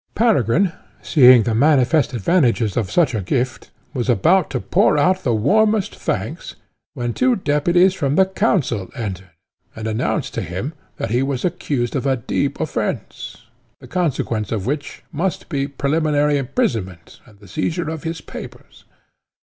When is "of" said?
2.75-2.89, 11.95-12.07, 14.51-14.65, 17.87-18.01